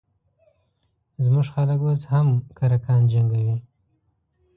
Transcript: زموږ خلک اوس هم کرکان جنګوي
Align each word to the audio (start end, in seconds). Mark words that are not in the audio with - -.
زموږ 1.23 1.45
خلک 1.53 1.79
اوس 1.85 2.01
هم 2.11 2.27
کرکان 2.57 3.01
جنګوي 3.11 3.55